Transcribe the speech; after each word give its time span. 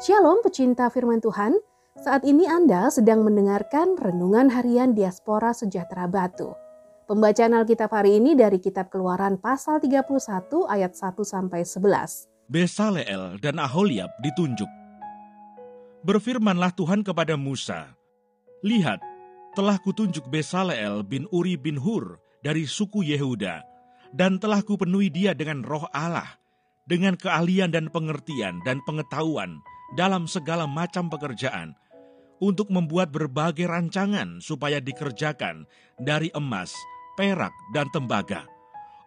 Shalom 0.00 0.40
pecinta 0.40 0.88
firman 0.88 1.20
Tuhan, 1.20 1.60
saat 2.00 2.24
ini 2.24 2.48
Anda 2.48 2.88
sedang 2.88 3.20
mendengarkan 3.20 4.00
Renungan 4.00 4.48
Harian 4.48 4.96
Diaspora 4.96 5.52
Sejahtera 5.52 6.08
Batu. 6.08 6.56
Pembacaan 7.04 7.52
Alkitab 7.52 7.92
hari 7.92 8.16
ini 8.16 8.32
dari 8.32 8.64
kitab 8.64 8.88
Keluaran 8.88 9.36
pasal 9.36 9.76
31 9.76 10.08
ayat 10.72 10.96
1 10.96 11.20
sampai 11.20 11.68
11. 11.68 12.32
Besaleel 12.48 13.36
dan 13.44 13.60
Aholiab 13.60 14.08
ditunjuk. 14.24 14.72
Berfirmanlah 16.00 16.72
Tuhan 16.72 17.04
kepada 17.04 17.36
Musa, 17.36 17.92
Lihat, 18.64 19.04
telah 19.52 19.76
kutunjuk 19.84 20.32
Besaleel 20.32 21.04
bin 21.04 21.28
Uri 21.28 21.60
bin 21.60 21.76
Hur 21.76 22.16
dari 22.40 22.64
suku 22.64 23.04
Yehuda, 23.04 23.60
dan 24.16 24.40
telah 24.40 24.64
kupenuhi 24.64 25.12
dia 25.12 25.36
dengan 25.36 25.60
roh 25.60 25.84
Allah, 25.92 26.40
dengan 26.88 27.20
keahlian 27.20 27.68
dan 27.68 27.92
pengertian 27.92 28.64
dan 28.64 28.80
pengetahuan, 28.88 29.60
dalam 29.94 30.26
segala 30.30 30.66
macam 30.66 31.10
pekerjaan 31.10 31.74
untuk 32.40 32.72
membuat 32.72 33.12
berbagai 33.12 33.68
rancangan 33.68 34.40
supaya 34.40 34.80
dikerjakan 34.80 35.68
dari 36.00 36.32
emas, 36.32 36.72
perak, 37.14 37.52
dan 37.76 37.86
tembaga, 37.92 38.48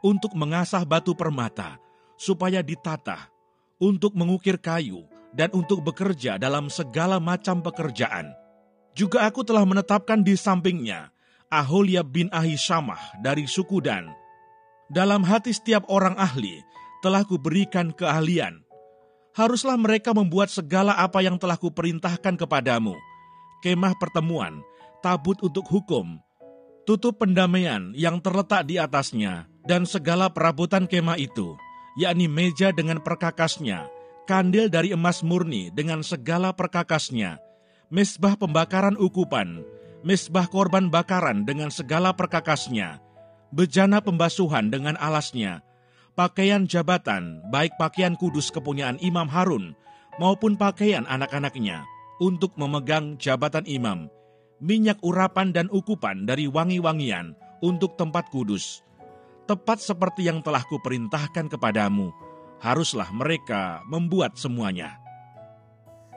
untuk 0.06 0.32
mengasah 0.38 0.86
batu 0.86 1.18
permata 1.18 1.82
supaya 2.14 2.62
ditata, 2.62 3.28
untuk 3.82 4.14
mengukir 4.14 4.62
kayu, 4.62 5.04
dan 5.34 5.50
untuk 5.52 5.82
bekerja 5.82 6.38
dalam 6.38 6.70
segala 6.70 7.18
macam 7.18 7.60
pekerjaan. 7.60 8.32
Juga 8.94 9.26
aku 9.26 9.42
telah 9.42 9.66
menetapkan 9.66 10.22
di 10.22 10.38
sampingnya 10.38 11.10
Aholia 11.50 12.06
bin 12.06 12.30
Ahishamah 12.30 13.22
dari 13.22 13.50
suku 13.50 13.82
Dan. 13.82 14.10
Dalam 14.94 15.26
hati 15.26 15.50
setiap 15.54 15.90
orang 15.90 16.14
ahli 16.18 16.62
telah 17.02 17.26
kuberikan 17.26 17.90
keahlian, 17.94 18.62
haruslah 19.34 19.78
mereka 19.78 20.14
membuat 20.14 20.54
segala 20.54 20.94
apa 20.98 21.22
yang 21.26 21.42
telah 21.42 21.58
kuperintahkan 21.58 22.38
kepadamu. 22.38 22.94
Kemah 23.66 23.98
pertemuan, 23.98 24.62
tabut 25.02 25.42
untuk 25.42 25.66
hukum, 25.68 26.22
tutup 26.86 27.18
pendamaian 27.18 27.92
yang 27.98 28.22
terletak 28.22 28.70
di 28.70 28.78
atasnya, 28.78 29.50
dan 29.66 29.88
segala 29.88 30.30
perabotan 30.30 30.86
kemah 30.86 31.18
itu, 31.18 31.58
yakni 31.98 32.30
meja 32.30 32.70
dengan 32.76 33.02
perkakasnya, 33.02 33.88
kandil 34.30 34.68
dari 34.70 34.92
emas 34.92 35.24
murni 35.26 35.72
dengan 35.72 36.04
segala 36.04 36.52
perkakasnya, 36.54 37.40
mesbah 37.90 38.36
pembakaran 38.36 39.00
ukupan, 39.00 39.64
mesbah 40.04 40.46
korban 40.52 40.92
bakaran 40.92 41.48
dengan 41.48 41.72
segala 41.72 42.12
perkakasnya, 42.12 43.00
bejana 43.56 44.04
pembasuhan 44.04 44.68
dengan 44.68 45.00
alasnya, 45.00 45.64
pakaian 46.14 46.70
jabatan, 46.70 47.42
baik 47.50 47.74
pakaian 47.82 48.14
kudus 48.14 48.54
kepunyaan 48.54 49.02
Imam 49.02 49.26
Harun 49.26 49.74
maupun 50.22 50.54
pakaian 50.54 51.10
anak-anaknya, 51.10 51.82
untuk 52.22 52.54
memegang 52.54 53.18
jabatan 53.18 53.66
imam, 53.66 54.06
minyak 54.62 55.02
urapan 55.02 55.50
dan 55.50 55.68
ukupan 55.74 56.30
dari 56.30 56.46
wangi-wangian 56.46 57.34
untuk 57.66 57.98
tempat 57.98 58.30
kudus. 58.30 58.86
Tepat 59.50 59.82
seperti 59.82 60.30
yang 60.30 60.40
telah 60.46 60.64
kuperintahkan 60.64 61.52
kepadamu, 61.52 62.14
haruslah 62.62 63.10
mereka 63.12 63.82
membuat 63.90 64.38
semuanya. 64.40 65.02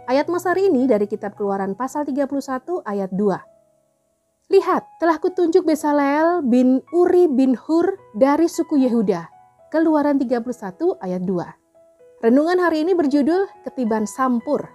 Ayat 0.06 0.30
Mas 0.30 0.47
ini 0.47 0.86
dari 0.86 1.11
kitab 1.11 1.34
Keluaran 1.34 1.74
pasal 1.74 2.06
31 2.06 2.86
ayat 2.86 3.11
2. 3.11 4.55
Lihat, 4.55 4.83
telah 5.02 5.19
kutunjuk 5.19 5.67
Besaleel 5.67 6.47
bin 6.47 6.78
Uri 6.94 7.27
bin 7.27 7.58
Hur 7.58 7.98
dari 8.14 8.47
suku 8.47 8.78
Yehuda 8.78 9.36
Keluaran 9.77 10.17
31 10.17 11.05
ayat 11.05 11.21
2. 11.29 12.25
Renungan 12.25 12.65
hari 12.65 12.81
ini 12.81 12.97
berjudul 12.97 13.45
Ketiban 13.61 14.09
Sampur. 14.09 14.73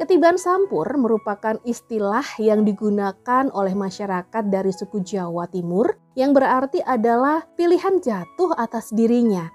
Ketiban 0.00 0.40
sampur 0.40 0.88
merupakan 0.96 1.60
istilah 1.60 2.24
yang 2.40 2.64
digunakan 2.64 3.52
oleh 3.52 3.76
masyarakat 3.76 4.48
dari 4.48 4.72
suku 4.72 5.04
Jawa 5.04 5.44
Timur 5.52 5.92
yang 6.16 6.32
berarti 6.32 6.80
adalah 6.80 7.44
pilihan 7.52 8.00
jatuh 8.00 8.56
atas 8.56 8.96
dirinya. 8.96 9.52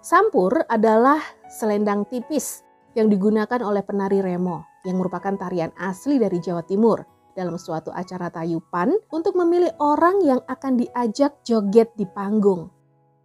Sampur 0.00 0.64
adalah 0.72 1.20
selendang 1.52 2.08
tipis 2.08 2.64
yang 2.96 3.12
digunakan 3.12 3.60
oleh 3.60 3.84
penari 3.84 4.24
remo 4.24 4.64
yang 4.88 4.96
merupakan 4.96 5.36
tarian 5.36 5.76
asli 5.76 6.16
dari 6.16 6.40
Jawa 6.40 6.64
Timur 6.64 7.04
dalam 7.36 7.60
suatu 7.60 7.92
acara 7.92 8.32
tayupan 8.32 8.96
untuk 9.12 9.36
memilih 9.36 9.76
orang 9.76 10.24
yang 10.24 10.40
akan 10.48 10.80
diajak 10.80 11.36
joget 11.44 11.92
di 12.00 12.08
panggung. 12.08 12.80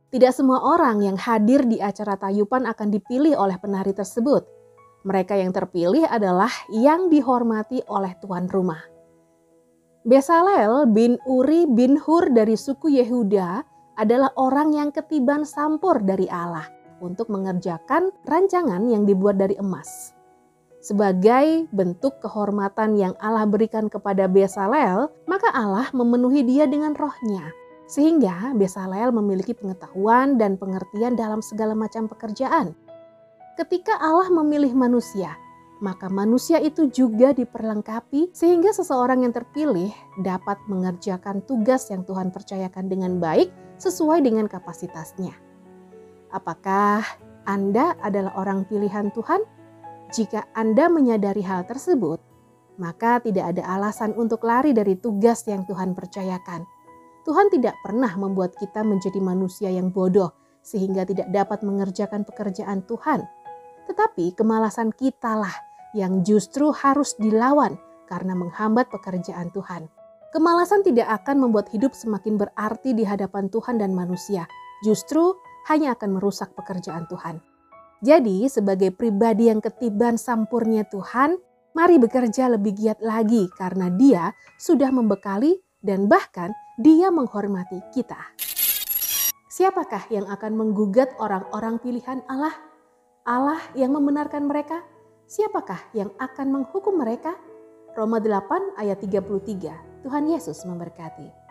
Tidak 0.07 0.31
semua 0.31 0.63
orang 0.63 1.03
yang 1.03 1.19
hadir 1.19 1.68
di 1.68 1.84
acara 1.84 2.16
tayupan 2.16 2.63
akan 2.63 2.95
dipilih 2.95 3.35
oleh 3.35 3.59
penari 3.59 3.91
tersebut. 3.91 4.47
Mereka 5.03 5.35
yang 5.35 5.51
terpilih 5.51 6.07
adalah 6.07 6.47
yang 6.72 7.12
dihormati 7.12 7.84
oleh 7.91 8.16
tuan 8.23 8.47
rumah. 8.47 8.79
Besalel 10.07 10.88
bin 10.95 11.19
Uri 11.28 11.68
bin 11.68 12.00
Hur 12.00 12.31
dari 12.31 12.56
suku 12.56 12.88
Yehuda 12.95 13.68
adalah 14.00 14.31
orang 14.40 14.72
yang 14.72 14.90
ketiban 14.95 15.44
sampur 15.44 16.00
dari 16.00 16.31
Allah 16.31 16.72
untuk 17.03 17.28
mengerjakan 17.28 18.07
rancangan 18.24 18.88
yang 18.88 19.03
dibuat 19.03 19.35
dari 19.35 19.59
emas. 19.59 20.16
Sebagai 20.79 21.68
bentuk 21.75 22.24
kehormatan 22.24 22.95
yang 22.95 23.12
Allah 23.19 23.44
berikan 23.44 23.91
kepada 23.91 24.31
Besalel, 24.31 25.12
maka 25.28 25.51
Allah 25.51 25.91
memenuhi 25.91 26.47
dia 26.47 26.63
dengan 26.63 26.95
rohnya 26.95 27.51
sehingga 27.88 28.52
Besaleel 28.53 29.16
memiliki 29.16 29.56
pengetahuan 29.56 30.36
dan 30.36 30.59
pengertian 30.59 31.16
dalam 31.16 31.40
segala 31.40 31.72
macam 31.72 32.12
pekerjaan. 32.12 32.75
Ketika 33.56 33.98
Allah 33.98 34.30
memilih 34.30 34.75
manusia, 34.75 35.34
maka 35.80 36.12
manusia 36.12 36.59
itu 36.59 36.92
juga 36.92 37.34
diperlengkapi 37.34 38.36
sehingga 38.36 38.75
seseorang 38.75 39.25
yang 39.25 39.34
terpilih 39.34 39.90
dapat 40.22 40.59
mengerjakan 40.68 41.42
tugas 41.48 41.90
yang 41.90 42.03
Tuhan 42.06 42.30
percayakan 42.30 42.86
dengan 42.92 43.18
baik 43.18 43.50
sesuai 43.81 44.22
dengan 44.22 44.46
kapasitasnya. 44.46 45.34
Apakah 46.30 47.02
Anda 47.48 47.96
adalah 48.04 48.36
orang 48.36 48.68
pilihan 48.68 49.09
Tuhan? 49.16 49.42
Jika 50.12 50.52
Anda 50.54 50.92
menyadari 50.92 51.42
hal 51.42 51.64
tersebut, 51.66 52.19
maka 52.78 53.24
tidak 53.24 53.58
ada 53.58 53.64
alasan 53.66 54.14
untuk 54.19 54.46
lari 54.46 54.75
dari 54.75 54.94
tugas 55.00 55.46
yang 55.50 55.66
Tuhan 55.66 55.98
percayakan 55.98 56.77
Tuhan 57.28 57.52
tidak 57.52 57.76
pernah 57.84 58.16
membuat 58.16 58.56
kita 58.56 58.88
menjadi 58.88 59.20
manusia 59.20 59.68
yang 59.68 59.92
bodoh 59.92 60.32
sehingga 60.64 61.04
tidak 61.04 61.28
dapat 61.28 61.60
mengerjakan 61.60 62.24
pekerjaan 62.24 62.88
Tuhan. 62.88 63.28
Tetapi 63.84 64.32
kemalasan 64.32 64.96
kitalah 64.96 65.52
yang 65.92 66.24
justru 66.24 66.72
harus 66.72 67.20
dilawan 67.20 67.76
karena 68.08 68.32
menghambat 68.32 68.88
pekerjaan 68.88 69.52
Tuhan. 69.52 69.92
Kemalasan 70.32 70.88
tidak 70.88 71.12
akan 71.24 71.44
membuat 71.44 71.68
hidup 71.76 71.92
semakin 71.92 72.40
berarti 72.40 72.96
di 72.96 73.04
hadapan 73.04 73.52
Tuhan 73.52 73.76
dan 73.76 73.92
manusia. 73.92 74.48
Justru 74.88 75.36
hanya 75.68 76.00
akan 76.00 76.20
merusak 76.20 76.56
pekerjaan 76.56 77.12
Tuhan. 77.12 77.44
Jadi, 78.00 78.48
sebagai 78.48 78.96
pribadi 78.96 79.52
yang 79.52 79.60
ketiban 79.60 80.16
sampurnya 80.16 80.88
Tuhan, 80.88 81.36
mari 81.76 82.00
bekerja 82.00 82.48
lebih 82.56 82.72
giat 82.78 83.04
lagi 83.04 83.52
karena 83.60 83.92
Dia 83.92 84.32
sudah 84.62 84.94
membekali 84.94 85.60
dan 85.82 86.06
bahkan 86.06 86.54
dia 86.78 87.10
menghormati 87.10 87.82
kita. 87.90 88.38
Siapakah 89.50 90.14
yang 90.14 90.30
akan 90.30 90.54
menggugat 90.54 91.10
orang-orang 91.18 91.82
pilihan 91.82 92.22
Allah? 92.30 92.54
Allah 93.26 93.58
yang 93.74 93.98
membenarkan 93.98 94.46
mereka? 94.46 94.86
Siapakah 95.26 95.90
yang 95.98 96.14
akan 96.22 96.54
menghukum 96.54 97.02
mereka? 97.02 97.34
Roma 97.98 98.22
8 98.22 98.78
ayat 98.78 99.02
33. 99.02 100.06
Tuhan 100.06 100.24
Yesus 100.30 100.62
memberkati. 100.70 101.47